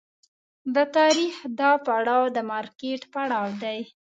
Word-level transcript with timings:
د 0.75 0.77
تاریخ 0.97 1.35
دا 1.59 1.71
پړاو 1.85 2.23
د 2.35 2.37
مارکېټ 2.51 3.01
پړاو 3.13 3.47
دی. 3.63 3.79